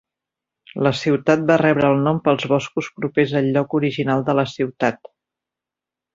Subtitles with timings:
[0.85, 5.13] La ciutat va rebre el nom pels boscos propers al lloc original de la ciutat.